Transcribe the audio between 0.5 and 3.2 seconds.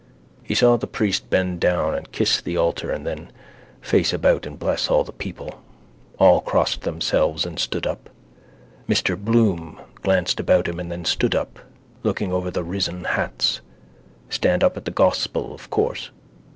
saw the priest bend down and kiss the altar and